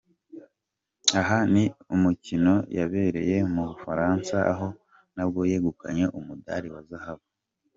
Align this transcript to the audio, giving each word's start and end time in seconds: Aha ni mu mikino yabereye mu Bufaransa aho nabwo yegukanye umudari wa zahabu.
Aha 1.19 1.37
ni 1.53 1.63
mu 1.87 1.95
mikino 2.05 2.53
yabereye 2.77 3.37
mu 3.53 3.61
Bufaransa 3.69 4.35
aho 4.51 4.67
nabwo 5.15 5.41
yegukanye 5.51 6.05
umudari 6.17 6.67
wa 6.75 6.81
zahabu. 6.89 7.25